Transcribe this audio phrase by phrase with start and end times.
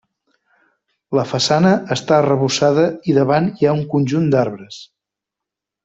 [1.17, 4.81] La façana està arrebossada i davant hi ha un conjunt d'arbres.